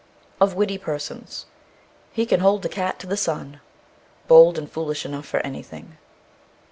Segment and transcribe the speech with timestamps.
[0.39, 1.45] OF WITTIE PERSONS.
[2.11, 3.61] He can hold the cat to the sun.
[4.27, 5.99] Bold and foolish enough for anything.